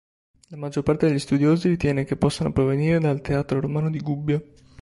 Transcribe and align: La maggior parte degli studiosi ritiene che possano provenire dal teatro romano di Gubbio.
La 0.49 0.57
maggior 0.57 0.81
parte 0.83 1.05
degli 1.07 1.19
studiosi 1.19 1.67
ritiene 1.67 2.05
che 2.05 2.15
possano 2.17 2.51
provenire 2.51 2.97
dal 2.97 3.21
teatro 3.21 3.59
romano 3.59 3.91
di 3.91 3.99
Gubbio. 3.99 4.43